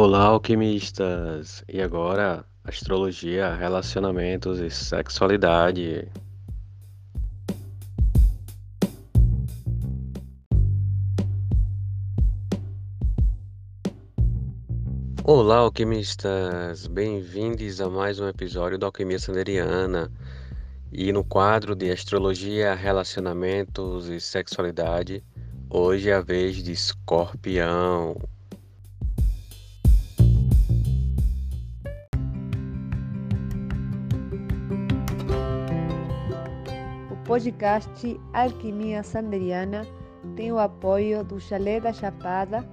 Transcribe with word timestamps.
Olá, 0.00 0.26
alquimistas! 0.26 1.64
E 1.68 1.82
agora, 1.82 2.44
astrologia, 2.62 3.52
relacionamentos 3.52 4.60
e 4.60 4.70
sexualidade. 4.70 6.06
Olá, 15.24 15.56
alquimistas! 15.56 16.86
Bem-vindos 16.86 17.80
a 17.80 17.90
mais 17.90 18.20
um 18.20 18.28
episódio 18.28 18.78
da 18.78 18.86
Alquimia 18.86 19.18
Sanderiana. 19.18 20.12
E 20.92 21.10
no 21.10 21.24
quadro 21.24 21.74
de 21.74 21.90
astrologia, 21.90 22.72
relacionamentos 22.72 24.08
e 24.08 24.20
sexualidade, 24.20 25.24
hoje 25.68 26.08
é 26.08 26.14
a 26.14 26.20
vez 26.20 26.62
de 26.62 26.70
Escorpião. 26.70 28.16
Podcast 37.28 38.18
Alquimia 38.32 39.02
Sanderiana 39.02 39.86
tem 40.34 40.50
o 40.50 40.58
apoio 40.58 41.22
do 41.22 41.38
Chalé 41.38 41.78
da 41.78 41.92
Chapada, 41.92 42.64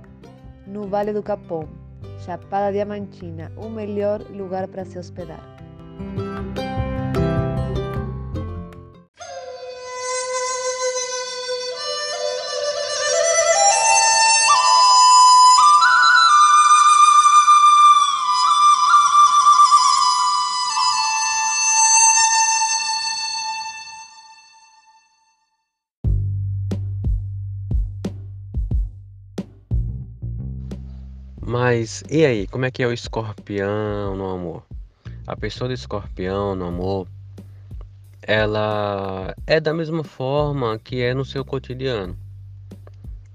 no 0.65 0.87
Vale 0.87 1.11
do 1.11 1.21
Capão. 1.21 1.67
Chapada 2.19 2.71
Diamantina, 2.71 3.51
o 3.57 3.67
melhor 3.67 4.21
lugar 4.31 4.65
para 4.69 4.85
se 4.85 4.97
hospedar. 4.97 5.54
Mas 31.47 32.03
e 32.09 32.25
aí, 32.25 32.47
como 32.47 32.65
é 32.65 32.71
que 32.71 32.81
é 32.81 32.87
o 32.87 32.91
escorpião 32.91 34.15
no 34.15 34.31
amor? 34.31 34.63
A 35.27 35.35
pessoa 35.35 35.67
do 35.67 35.75
escorpião 35.75 36.55
no 36.55 36.65
amor, 36.65 37.07
ela 38.23 39.35
é 39.45 39.59
da 39.59 39.71
mesma 39.71 40.03
forma 40.03 40.79
que 40.79 41.03
é 41.03 41.13
no 41.13 41.23
seu 41.23 41.45
cotidiano. 41.45 42.17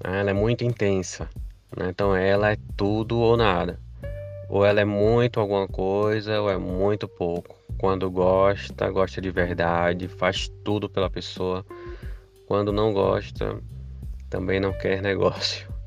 Ela 0.02 0.30
é 0.30 0.32
muito 0.32 0.64
intensa. 0.64 1.30
Né? 1.76 1.90
Então 1.90 2.16
ela 2.16 2.50
é 2.50 2.56
tudo 2.76 3.16
ou 3.16 3.36
nada. 3.36 3.78
Ou 4.48 4.66
ela 4.66 4.80
é 4.80 4.84
muito 4.84 5.38
alguma 5.38 5.68
coisa, 5.68 6.40
ou 6.40 6.50
é 6.50 6.58
muito 6.58 7.06
pouco. 7.06 7.54
Quando 7.78 8.10
gosta, 8.10 8.90
gosta 8.90 9.20
de 9.20 9.30
verdade, 9.30 10.08
faz 10.08 10.48
tudo 10.64 10.88
pela 10.88 11.08
pessoa. 11.08 11.64
Quando 12.48 12.72
não 12.72 12.92
gosta, 12.92 13.62
também 14.28 14.58
não 14.58 14.72
quer 14.72 15.00
negócio. 15.00 15.79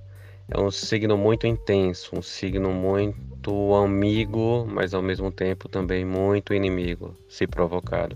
É 0.55 0.59
um 0.59 0.69
signo 0.69 1.17
muito 1.17 1.47
intenso, 1.47 2.15
um 2.15 2.21
signo 2.21 2.71
muito 2.71 3.73
amigo, 3.73 4.67
mas 4.69 4.93
ao 4.93 5.01
mesmo 5.01 5.31
tempo 5.31 5.67
também 5.67 6.05
muito 6.05 6.53
inimigo, 6.53 7.17
se 7.27 7.47
provocado. 7.47 8.15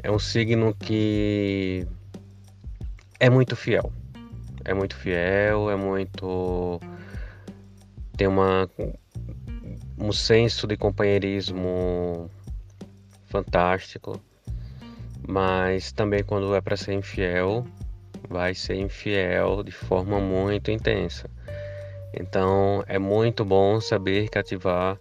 É 0.00 0.08
um 0.12 0.18
signo 0.20 0.72
que 0.76 1.84
é 3.18 3.28
muito 3.28 3.56
fiel. 3.56 3.92
É 4.64 4.72
muito 4.72 4.94
fiel, 4.94 5.68
é 5.68 5.74
muito. 5.74 6.80
tem 8.16 8.28
uma, 8.28 8.70
um 9.98 10.12
senso 10.12 10.68
de 10.68 10.76
companheirismo 10.76 12.30
fantástico, 13.26 14.20
mas 15.26 15.90
também 15.90 16.22
quando 16.22 16.54
é 16.54 16.60
para 16.60 16.76
ser 16.76 16.92
infiel, 16.92 17.66
vai 18.28 18.54
ser 18.54 18.76
infiel 18.76 19.62
de 19.62 19.72
forma 19.72 20.18
muito 20.18 20.70
intensa. 20.70 21.28
Então 22.12 22.82
é 22.86 22.98
muito 22.98 23.44
bom 23.44 23.80
saber 23.80 24.28
cativar 24.28 24.98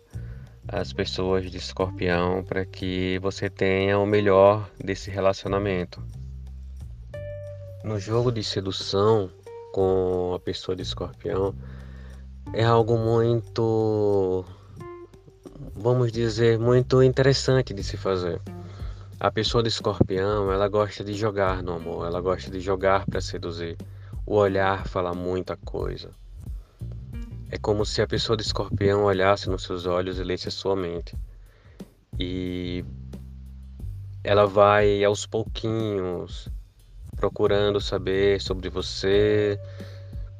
as 0.68 0.92
pessoas 0.92 1.50
de 1.50 1.58
escorpião 1.58 2.44
para 2.44 2.66
que 2.66 3.18
você 3.20 3.50
tenha 3.50 3.98
o 3.98 4.06
melhor 4.06 4.70
desse 4.84 5.10
relacionamento. 5.10 6.04
No 7.84 7.98
jogo 7.98 8.32
de 8.32 8.44
sedução 8.44 9.32
com 9.72 10.34
a 10.36 10.40
pessoa 10.40 10.76
de 10.76 10.82
escorpião 10.82 11.56
é 12.54 12.64
algo 12.64 12.98
muito, 12.98 14.44
vamos 15.74 16.12
dizer, 16.12 16.60
muito 16.60 17.02
interessante 17.02 17.74
de 17.74 17.84
se 17.84 17.96
fazer. 17.96 18.42
A 19.20 19.32
pessoa 19.32 19.64
de 19.64 19.70
escorpião, 19.70 20.52
ela 20.52 20.68
gosta 20.68 21.04
de 21.04 21.14
jogar 21.14 21.64
no 21.64 21.74
amor, 21.74 22.06
ela 22.06 22.22
gosta 22.22 22.52
de 22.52 22.60
jogar 22.60 23.04
para 23.08 23.20
seduzir. 23.20 23.76
O 24.28 24.36
olhar 24.36 24.88
fala 24.88 25.12
muita 25.12 25.58
coisa. 25.58 26.12
É 27.50 27.58
como 27.58 27.84
se 27.84 28.00
a 28.00 28.06
pessoa 28.06 28.38
de 28.38 28.44
escorpião 28.44 29.06
olhasse 29.06 29.50
nos 29.50 29.64
seus 29.64 29.88
olhos 29.88 30.20
e 30.20 30.24
lesse 30.24 30.50
a 30.50 30.52
sua 30.52 30.76
mente. 30.76 31.18
E 32.20 32.86
ela 34.24 34.46
vai 34.46 35.04
aos 35.04 35.26
pouquinhos 35.26 36.48
procurando 37.16 37.82
saber 37.82 38.40
sobre 38.40 38.70
você, 38.70 39.60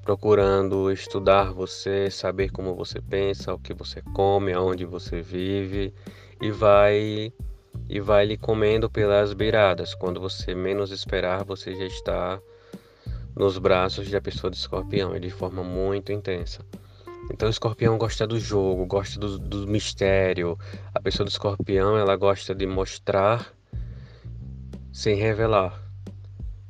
procurando 0.04 0.92
estudar 0.92 1.52
você, 1.52 2.12
saber 2.12 2.52
como 2.52 2.76
você 2.76 3.02
pensa, 3.02 3.56
o 3.56 3.60
que 3.60 3.74
você 3.74 4.04
come, 4.14 4.54
aonde 4.54 4.86
você 4.86 5.20
vive 5.20 5.92
e 6.40 6.52
vai 6.52 7.34
e 7.90 8.00
vai 8.00 8.26
lhe 8.26 8.38
comendo 8.38 8.90
pelas 8.90 9.34
beiradas. 9.34 9.94
Quando 9.96 10.20
você 10.20 10.54
menos 10.54 10.92
esperar, 10.92 11.44
você 11.44 11.74
já 11.76 11.86
está 11.86 12.40
nos 13.36 13.58
braços 13.58 14.10
da 14.10 14.20
pessoa 14.20 14.50
de 14.50 14.58
escorpião, 14.58 15.16
e 15.16 15.20
de 15.20 15.30
forma 15.30 15.64
muito 15.64 16.12
intensa. 16.12 16.66
Então 17.32 17.48
o 17.48 17.52
escorpião 17.52 17.98
gosta 17.98 18.26
do 18.26 18.40
jogo, 18.40 18.86
gosta 18.86 19.20
do, 19.20 19.38
do 19.38 19.68
mistério. 19.68 20.58
A 20.94 21.00
pessoa 21.00 21.26
do 21.26 21.30
escorpião 21.30 21.98
ela 21.98 22.16
gosta 22.16 22.56
de 22.56 22.66
mostrar 22.66 23.54
sem 24.92 25.16
revelar. 25.16 25.80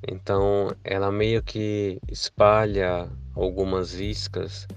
Então 0.08 0.76
ela 0.84 1.12
meio 1.12 1.42
que 1.44 2.00
espalha 2.10 3.08
algumas 3.36 4.00
iscas 4.00 4.68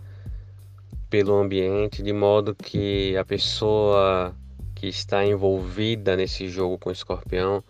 pelo 1.08 1.34
ambiente 1.34 2.02
de 2.02 2.12
modo 2.12 2.54
que 2.54 3.16
a 3.16 3.24
pessoa 3.24 4.34
que 4.80 4.88
está 4.88 5.22
envolvida 5.26 6.16
nesse 6.16 6.48
jogo 6.48 6.78
com 6.78 6.88
o 6.88 6.92
escorpião 6.92 7.62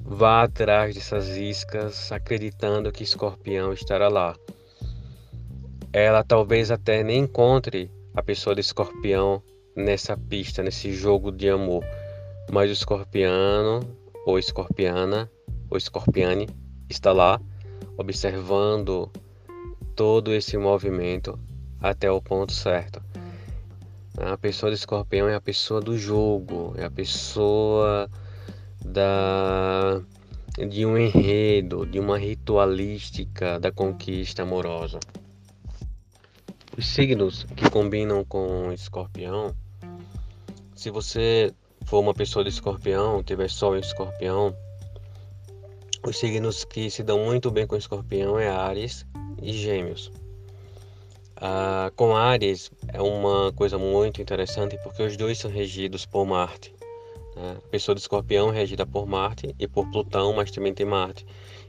vá 0.00 0.42
atrás 0.42 0.96
dessas 0.96 1.36
iscas 1.36 2.10
acreditando 2.10 2.90
que 2.90 3.04
escorpião 3.04 3.72
estará 3.72 4.08
lá. 4.08 4.34
Ela 5.92 6.24
talvez 6.24 6.72
até 6.72 7.04
nem 7.04 7.20
encontre 7.20 7.88
a 8.16 8.20
pessoa 8.20 8.52
de 8.52 8.62
escorpião 8.62 9.40
nessa 9.76 10.16
pista, 10.16 10.60
nesse 10.60 10.92
jogo 10.92 11.30
de 11.30 11.48
amor, 11.48 11.84
mas 12.50 12.68
o 12.68 12.72
escorpiano 12.72 13.78
ou 14.26 14.40
escorpiana 14.40 15.30
ou 15.70 15.78
escorpiane 15.78 16.48
está 16.90 17.12
lá 17.12 17.40
observando 17.96 19.08
todo 19.94 20.32
esse 20.32 20.58
movimento 20.58 21.38
até 21.80 22.10
o 22.10 22.20
ponto 22.20 22.50
certo. 22.50 23.00
A 24.16 24.36
pessoa 24.36 24.70
do 24.70 24.74
escorpião 24.74 25.28
é 25.28 25.34
a 25.34 25.40
pessoa 25.40 25.80
do 25.80 25.96
jogo, 25.96 26.74
é 26.76 26.84
a 26.84 26.90
pessoa 26.90 28.10
da 28.84 30.02
de 30.68 30.84
um 30.84 30.98
enredo, 30.98 31.86
de 31.86 31.98
uma 31.98 32.18
ritualística 32.18 33.58
da 33.58 33.72
conquista 33.72 34.42
amorosa. 34.42 35.00
Os 36.76 36.86
signos 36.86 37.44
que 37.56 37.70
combinam 37.70 38.22
com 38.22 38.70
escorpião, 38.70 39.56
se 40.74 40.90
você 40.90 41.54
for 41.86 42.00
uma 42.00 42.12
pessoa 42.12 42.44
de 42.44 42.50
escorpião, 42.50 43.22
tiver 43.22 43.48
sol 43.48 43.76
em 43.76 43.80
escorpião, 43.80 44.54
os 46.06 46.18
signos 46.18 46.64
que 46.64 46.90
se 46.90 47.02
dão 47.02 47.24
muito 47.24 47.50
bem 47.50 47.66
com 47.66 47.76
escorpião 47.76 48.38
é 48.38 48.48
Ares 48.48 49.06
e 49.40 49.52
Gêmeos. 49.52 50.12
Ah, 51.44 51.90
com 51.96 52.14
Ares 52.14 52.70
é 52.86 53.02
uma 53.02 53.52
coisa 53.52 53.76
muito 53.76 54.22
interessante 54.22 54.78
porque 54.84 55.02
os 55.02 55.16
dois 55.16 55.38
são 55.38 55.50
regidos 55.50 56.06
por 56.06 56.24
Marte. 56.24 56.72
Né? 57.34 57.56
A 57.58 57.68
pessoa 57.68 57.96
do 57.96 57.98
escorpião 57.98 58.50
é 58.50 58.58
regida 58.58 58.86
por 58.86 59.08
Marte 59.08 59.52
e 59.58 59.66
por 59.66 59.90
Plutão, 59.90 60.32
mas 60.32 60.52
também 60.52 60.72
tem 60.72 60.86
Marte. 60.86 61.26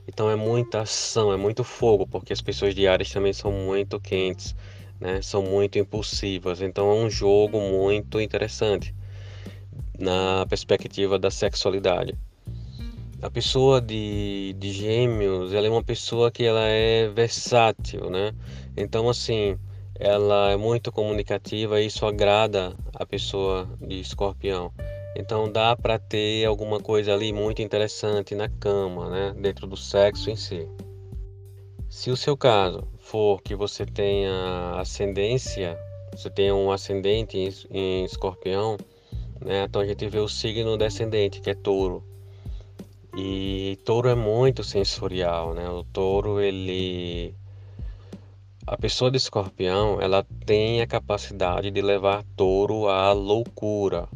Então 0.08 0.30
é 0.30 0.36
muita 0.36 0.82
ação, 0.82 1.34
é 1.34 1.38
muito 1.38 1.64
fogo, 1.64 2.06
porque 2.06 2.32
as 2.32 2.40
pessoas 2.40 2.76
de 2.76 2.88
Ares 2.88 3.12
também 3.12 3.34
são 3.34 3.52
muito 3.52 4.00
quentes, 4.00 4.56
né? 5.00 5.24
são 5.24 5.42
muito 5.42 5.80
impulsivas. 5.80 6.62
Então 6.62 6.92
é 6.92 6.94
um 6.94 7.10
jogo 7.10 7.60
muito 7.60 8.22
interessante 8.22 8.94
na 9.98 10.46
perspectiva 10.48 11.18
da 11.18 11.32
sexualidade. 11.32 12.16
A 13.24 13.30
pessoa 13.30 13.80
de, 13.80 14.54
de 14.60 14.74
gêmeos, 14.74 15.54
ela 15.54 15.66
é 15.66 15.70
uma 15.70 15.82
pessoa 15.82 16.30
que 16.30 16.44
ela 16.44 16.68
é 16.68 17.08
versátil, 17.08 18.10
né? 18.10 18.34
Então, 18.76 19.08
assim, 19.08 19.58
ela 19.98 20.52
é 20.52 20.58
muito 20.58 20.92
comunicativa 20.92 21.80
e 21.80 21.86
isso 21.86 22.06
agrada 22.06 22.76
a 22.94 23.06
pessoa 23.06 23.66
de 23.80 24.02
escorpião. 24.02 24.74
Então 25.16 25.50
dá 25.50 25.74
para 25.74 25.98
ter 25.98 26.44
alguma 26.46 26.82
coisa 26.82 27.14
ali 27.14 27.32
muito 27.32 27.62
interessante 27.62 28.36
na 28.36 28.50
cama, 28.50 29.10
né? 29.10 29.34
dentro 29.40 29.68
do 29.68 29.78
sexo 29.78 30.30
em 30.30 30.36
si. 30.36 30.68
Se 31.88 32.12
o 32.12 32.18
seu 32.18 32.36
caso 32.36 32.86
for 33.00 33.42
que 33.42 33.56
você 33.56 33.86
tenha 33.86 34.76
ascendência, 34.78 35.80
você 36.12 36.30
tenha 36.30 36.54
um 36.54 36.72
ascendente 36.72 37.38
em, 37.38 37.54
em 37.72 38.04
escorpião, 38.04 38.76
né? 39.40 39.64
então 39.64 39.82
a 39.82 39.86
gente 39.86 40.06
vê 40.10 40.20
o 40.20 40.28
signo 40.28 40.76
descendente, 40.78 41.40
que 41.40 41.52
é 41.52 41.56
touro. 41.56 42.04
E 43.16 43.78
touro 43.86 44.10
é 44.10 44.16
muito 44.16 44.64
sensorial, 44.64 45.54
né? 45.54 45.70
O 45.70 45.84
touro, 45.84 46.40
ele 46.40 47.36
a 48.66 48.78
pessoa 48.78 49.12
de 49.12 49.18
escorpião, 49.18 50.02
ela 50.02 50.26
tem 50.46 50.82
a 50.82 50.88
capacidade 50.88 51.70
de 51.70 51.82
levar 51.82 52.24
touro 52.36 52.88
à 52.88 53.12
loucura, 53.12 54.08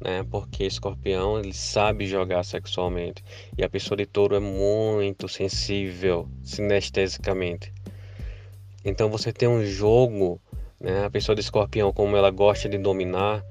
né? 0.00 0.24
Porque 0.28 0.64
escorpião, 0.64 1.38
ele 1.38 1.54
sabe 1.54 2.06
jogar 2.06 2.42
sexualmente. 2.42 3.24
E 3.56 3.62
a 3.62 3.70
pessoa 3.70 3.96
de 3.96 4.06
touro 4.06 4.34
é 4.34 4.40
muito 4.40 5.28
sensível 5.28 6.28
sinestesicamente. 6.42 7.72
Então 8.84 9.08
você 9.08 9.32
tem 9.32 9.48
um 9.48 9.64
jogo, 9.64 10.40
né? 10.80 11.04
A 11.04 11.10
pessoa 11.10 11.34
de 11.34 11.40
escorpião, 11.40 11.92
como 11.92 12.16
ela 12.16 12.30
gosta 12.30 12.68
de 12.68 12.76
dominar, 12.76 13.42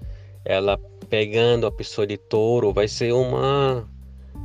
ela 0.44 0.78
pegando 1.10 1.66
a 1.66 1.72
pessoa 1.72 2.06
de 2.06 2.18
touro, 2.18 2.74
vai 2.74 2.88
ser 2.88 3.14
uma 3.14 3.90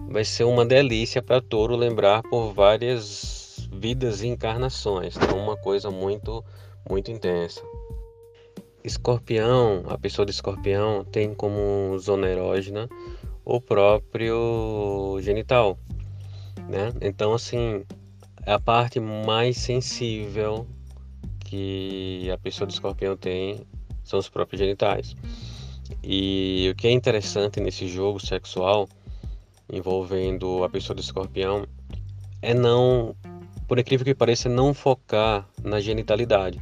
vai 0.08 0.24
ser 0.24 0.44
uma 0.44 0.64
delícia 0.64 1.22
para 1.22 1.40
touro 1.40 1.76
lembrar 1.76 2.22
por 2.22 2.52
várias 2.52 3.68
vidas 3.72 4.22
e 4.22 4.28
encarnações. 4.28 5.16
Então, 5.16 5.38
uma 5.38 5.56
coisa 5.56 5.90
muito, 5.90 6.44
muito 6.88 7.10
intensa. 7.10 7.62
Escorpião, 8.82 9.84
a 9.88 9.96
pessoa 9.96 10.26
de 10.26 10.32
escorpião 10.32 11.04
tem 11.04 11.34
como 11.34 11.98
zona 11.98 12.28
erógena 12.28 12.88
o 13.44 13.60
próprio 13.60 15.18
genital, 15.20 15.78
né? 16.68 16.92
Então, 17.00 17.34
assim, 17.34 17.84
a 18.46 18.58
parte 18.58 19.00
mais 19.00 19.56
sensível 19.56 20.66
que 21.40 22.30
a 22.30 22.38
pessoa 22.38 22.66
de 22.66 22.74
escorpião 22.74 23.16
tem 23.16 23.66
são 24.02 24.18
os 24.18 24.28
próprios 24.28 24.60
genitais. 24.60 25.14
E 26.02 26.68
o 26.70 26.74
que 26.74 26.86
é 26.86 26.90
interessante 26.90 27.60
nesse 27.60 27.88
jogo 27.88 28.18
sexual 28.18 28.88
envolvendo 29.72 30.64
a 30.64 30.68
pessoa 30.68 30.94
do 30.94 31.00
escorpião 31.00 31.66
é 32.42 32.52
não 32.52 33.16
por 33.66 33.78
incrível 33.78 34.04
que 34.04 34.14
pareça, 34.14 34.48
não 34.48 34.74
focar 34.74 35.48
na 35.62 35.80
genitalidade. 35.80 36.60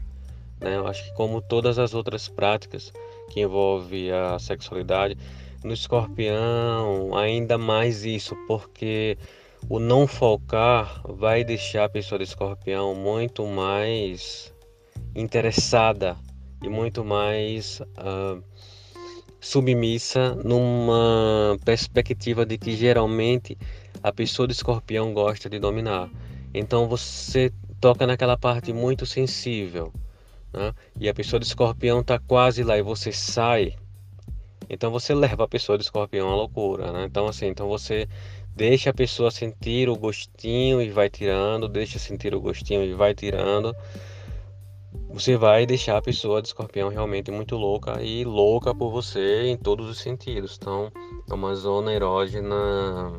Né? 0.61 0.77
Eu 0.77 0.87
acho 0.87 1.05
que 1.05 1.15
como 1.15 1.41
todas 1.41 1.79
as 1.79 1.95
outras 1.95 2.29
práticas 2.29 2.93
que 3.31 3.41
envolvem 3.41 4.11
a 4.13 4.39
sexualidade, 4.39 5.17
no 5.65 5.73
escorpião 5.73 7.17
ainda 7.17 7.59
mais 7.59 8.05
isso, 8.05 8.37
porque 8.47 9.17
o 9.69 9.79
não 9.79 10.07
focar 10.07 11.03
vai 11.05 11.45
deixar 11.45 11.85
a 11.85 11.89
pessoa 11.89 12.19
do 12.19 12.25
escorpião 12.25 12.95
muito 12.95 13.47
mais 13.47 14.53
interessada 15.15 16.17
e 16.63 16.69
muito 16.69 17.05
mais 17.05 17.81
uh, 17.81 18.43
submissa 19.43 20.37
numa 20.37 21.59
perspectiva 21.65 22.47
de 22.47 22.57
que 22.57 22.77
geralmente 22.77 23.59
a 24.01 24.13
pessoa 24.13 24.47
do 24.47 24.53
escorpião 24.53 25.13
gosta 25.13 25.51
de 25.51 25.59
dominar. 25.59 26.09
Então 26.55 26.87
você 26.89 27.53
toca 27.81 28.07
naquela 28.07 28.39
parte 28.39 28.73
muito 28.73 29.05
sensível, 29.05 29.93
né? 30.53 30.73
E 30.99 31.09
a 31.09 31.15
pessoa 31.15 31.41
de 31.41 31.47
escorpião 31.47 32.01
está 32.01 32.21
quase 32.21 32.63
lá 32.63 32.79
e 32.79 32.83
você 32.83 33.11
sai. 33.11 33.75
Então 34.71 34.93
você 34.93 35.13
leva 35.13 35.43
a 35.43 35.49
pessoa 35.49 35.77
de 35.77 35.83
escorpião 35.83 36.31
à 36.31 36.37
loucura, 36.37 36.93
né? 36.93 37.05
Então 37.05 37.27
assim, 37.27 37.47
então 37.47 37.67
você 37.69 38.09
deixa 38.55 38.91
a 38.91 38.95
pessoa 38.95 39.33
sentir 39.33 39.89
o 39.89 39.97
gostinho 39.97 40.81
e 40.81 40.89
vai 40.89 41.11
tirando, 41.11 41.69
deixa 41.69 41.99
sentir 41.99 42.33
o 42.33 42.41
gostinho 42.41 42.85
e 42.85 42.95
vai 42.95 43.13
tirando. 43.13 43.75
Você 45.13 45.37
vai 45.37 45.67
deixar 45.67 45.99
a 45.99 46.03
pessoa 46.03 46.41
de 46.41 46.49
escorpião 46.49 46.89
realmente 46.89 47.31
muito 47.31 47.55
louca 47.55 48.03
e 48.03 48.25
louca 48.25 48.75
por 48.75 48.91
você 48.91 49.45
em 49.45 49.59
todos 49.59 49.87
os 49.87 49.99
sentidos. 49.99 50.57
Então, 50.59 50.91
é 51.31 51.35
uma 51.35 51.55
zona 51.55 51.93
erógena 51.93 53.13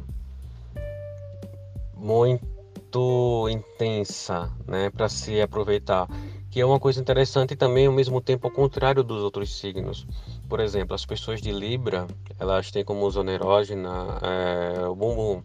muito 1.96 3.48
intensa, 3.48 4.52
né, 4.68 4.90
para 4.90 5.08
se 5.08 5.40
aproveitar, 5.40 6.08
que 6.50 6.60
é 6.60 6.66
uma 6.66 6.80
coisa 6.80 7.00
interessante 7.00 7.52
e 7.52 7.56
também 7.56 7.86
ao 7.86 7.94
mesmo 7.94 8.20
tempo 8.20 8.48
ao 8.48 8.54
contrário 8.54 9.04
dos 9.04 9.22
outros 9.22 9.56
signos. 9.56 10.08
Por 10.50 10.60
exemplo, 10.60 10.96
as 10.96 11.06
pessoas 11.06 11.44
de 11.44 11.52
Libra, 11.52 12.08
elas 12.40 12.72
têm 12.72 12.84
como 12.84 13.10
zona 13.12 13.34
erógena 13.34 14.20
é, 14.24 14.88
o 14.88 14.96
bumbum. 14.96 15.44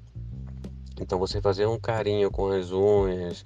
Então 0.98 1.18
você 1.18 1.42
fazer 1.42 1.66
um 1.66 1.78
carinho 1.78 2.30
com 2.30 2.48
as 2.48 2.72
unhas 2.72 3.44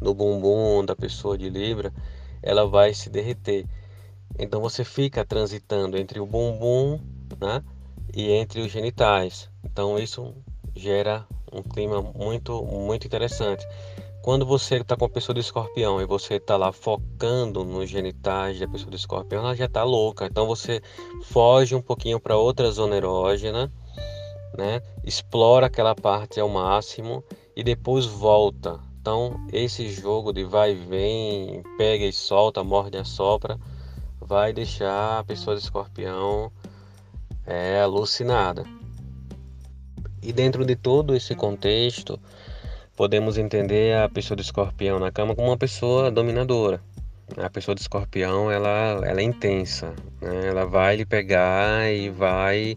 no 0.00 0.14
bumbum 0.14 0.82
da 0.82 0.96
pessoa 0.96 1.36
de 1.36 1.50
Libra, 1.50 1.92
ela 2.42 2.66
vai 2.66 2.94
se 2.94 3.10
derreter. 3.10 3.66
Então 4.38 4.60
você 4.60 4.84
fica 4.84 5.24
transitando 5.24 5.96
entre 5.96 6.20
o 6.20 6.26
bumbum, 6.26 7.00
né, 7.40 7.62
e 8.14 8.30
entre 8.30 8.60
os 8.60 8.70
genitais. 8.70 9.50
Então 9.64 9.98
isso 9.98 10.34
gera 10.74 11.26
um 11.52 11.62
clima 11.62 12.00
muito, 12.00 12.62
muito 12.64 13.06
interessante. 13.06 13.66
Quando 14.22 14.44
você 14.44 14.76
está 14.76 14.96
com 14.96 15.04
a 15.04 15.08
pessoa 15.08 15.34
do 15.34 15.40
escorpião 15.40 16.00
e 16.00 16.04
você 16.04 16.34
está 16.34 16.56
lá 16.56 16.72
focando 16.72 17.64
nos 17.64 17.88
genitais 17.88 18.58
da 18.58 18.68
pessoa 18.68 18.90
do 18.90 18.96
escorpião, 18.96 19.42
ela 19.42 19.54
já 19.54 19.64
está 19.64 19.82
louca. 19.84 20.26
Então 20.26 20.46
você 20.46 20.82
foge 21.22 21.74
um 21.74 21.80
pouquinho 21.80 22.20
para 22.20 22.36
outra 22.36 22.70
zona 22.70 22.96
erógena, 22.96 23.72
né? 24.56 24.82
explora 25.04 25.66
aquela 25.66 25.94
parte 25.94 26.38
ao 26.40 26.48
máximo 26.48 27.24
e 27.56 27.62
depois 27.62 28.04
volta. 28.04 28.87
Então 29.00 29.40
esse 29.52 29.88
jogo 29.88 30.32
de 30.32 30.44
vai 30.44 30.72
e 30.72 30.74
vem, 30.74 31.62
pega 31.76 32.04
e 32.04 32.12
solta, 32.12 32.62
morde 32.64 32.96
e 32.96 33.00
assopra, 33.00 33.58
vai 34.20 34.52
deixar 34.52 35.20
a 35.20 35.24
pessoa 35.24 35.56
do 35.56 35.60
escorpião 35.60 36.52
é, 37.46 37.80
alucinada. 37.80 38.64
E 40.22 40.32
dentro 40.32 40.64
de 40.64 40.76
todo 40.76 41.14
esse 41.14 41.34
contexto, 41.34 42.20
podemos 42.96 43.38
entender 43.38 43.96
a 43.96 44.08
pessoa 44.08 44.36
do 44.36 44.42
escorpião 44.42 44.98
na 44.98 45.12
cama 45.12 45.34
como 45.34 45.48
uma 45.48 45.56
pessoa 45.56 46.10
dominadora. 46.10 46.80
A 47.36 47.48
pessoa 47.48 47.74
do 47.74 47.78
escorpião, 47.78 48.50
ela, 48.50 49.00
ela 49.06 49.20
é 49.20 49.22
intensa, 49.22 49.94
né? 50.20 50.48
ela 50.48 50.66
vai 50.66 50.96
lhe 50.96 51.06
pegar 51.06 51.92
e 51.92 52.10
vai 52.10 52.76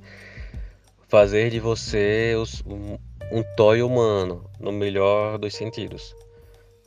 fazer 1.07 1.49
de 1.49 1.59
você 1.59 2.35
os, 2.39 2.61
um, 2.65 2.97
um 3.31 3.43
toy 3.55 3.81
humano, 3.81 4.45
no 4.61 4.71
melhor 4.71 5.37
dos 5.37 5.53
sentidos. 5.53 6.15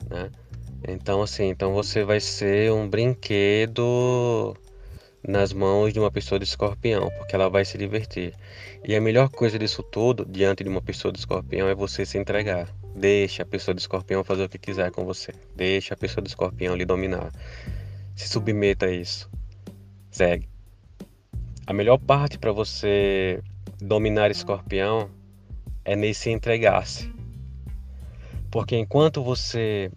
Né? 0.09 0.31
Então, 0.87 1.23
assim, 1.23 1.49
então 1.49 1.73
você 1.73 2.04
vai 2.04 2.21
ser 2.21 2.71
um 2.73 2.88
brinquedo 2.88 4.54
nas 5.26 5.52
mãos 5.52 5.93
de 5.93 5.99
uma 5.99 6.11
pessoa 6.11 6.38
de 6.38 6.45
escorpião, 6.45 7.11
porque 7.16 7.35
ela 7.35 7.49
vai 7.49 7.64
se 7.64 7.78
divertir. 7.78 8.35
E 8.87 8.95
a 8.95 9.00
melhor 9.00 9.31
coisa 9.31 9.59
disso 9.59 9.83
tudo, 9.83 10.26
diante 10.26 10.62
de 10.62 10.69
uma 10.69 10.83
pessoa 10.83 11.11
de 11.11 11.19
escorpião, 11.19 11.69
é 11.69 11.75
você 11.75 12.04
se 12.04 12.19
entregar. 12.19 12.69
Deixa 12.95 13.43
a 13.43 13.47
pessoa 13.47 13.75
de 13.75 13.81
escorpião 13.81 14.23
fazer 14.23 14.45
o 14.45 14.49
que 14.49 14.59
quiser 14.59 14.90
com 14.90 15.04
você. 15.04 15.33
Deixa 15.57 15.95
a 15.95 15.97
pessoa 15.97 16.23
de 16.23 16.28
escorpião 16.28 16.76
lhe 16.76 16.85
dominar. 16.85 17.33
Se 18.14 18.28
submeta 18.28 18.87
a 18.87 18.93
isso. 18.93 19.31
Segue. 20.11 20.49
A 21.66 21.73
melhor 21.73 21.99
parte 21.99 22.38
para 22.38 22.52
você 22.52 23.43
dominar 23.81 24.31
escorpião 24.31 25.11
é 25.85 25.97
nesse 25.97 26.31
entregar-se. 26.31 27.11
Porque 28.55 28.77
enquanto 28.77 29.21
você 29.21 29.91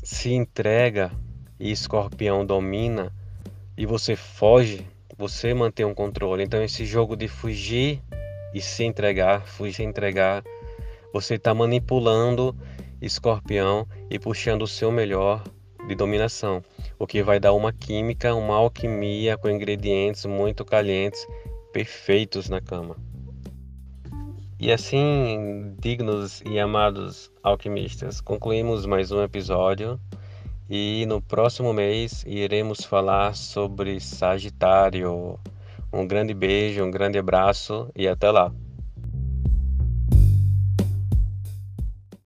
se 0.00 0.32
entrega 0.32 1.10
e 1.58 1.72
escorpião 1.72 2.46
domina, 2.46 3.12
e 3.76 3.84
você 3.84 4.14
foge, 4.14 4.86
você 5.18 5.52
mantém 5.52 5.84
um 5.84 5.92
controle. 5.92 6.44
Então 6.44 6.62
esse 6.62 6.86
jogo 6.86 7.16
de 7.16 7.26
fugir 7.26 8.00
e 8.54 8.60
se 8.60 8.84
entregar, 8.84 9.44
fugir 9.48 9.82
e 9.82 9.84
entregar, 9.84 10.44
você 11.12 11.34
está 11.34 11.52
manipulando 11.52 12.56
escorpião 13.02 13.84
e 14.08 14.16
puxando 14.16 14.62
o 14.62 14.68
seu 14.68 14.92
melhor 14.92 15.42
de 15.88 15.96
dominação, 15.96 16.62
o 17.00 17.04
que 17.04 17.20
vai 17.20 17.40
dar 17.40 17.52
uma 17.52 17.72
química, 17.72 18.32
uma 18.32 18.54
alquimia 18.54 19.36
com 19.36 19.50
ingredientes 19.50 20.24
muito 20.24 20.64
calientes, 20.64 21.26
perfeitos 21.72 22.48
na 22.48 22.60
cama. 22.60 22.96
E 24.66 24.72
assim, 24.72 25.76
dignos 25.78 26.42
e 26.44 26.58
amados 26.58 27.30
alquimistas, 27.40 28.20
concluímos 28.20 28.84
mais 28.84 29.12
um 29.12 29.22
episódio 29.22 29.96
e 30.68 31.06
no 31.06 31.22
próximo 31.22 31.72
mês 31.72 32.24
iremos 32.26 32.84
falar 32.84 33.36
sobre 33.36 34.00
Sagitário. 34.00 35.38
Um 35.92 36.04
grande 36.04 36.34
beijo, 36.34 36.82
um 36.82 36.90
grande 36.90 37.16
abraço 37.16 37.88
e 37.94 38.08
até 38.08 38.28
lá. 38.28 38.52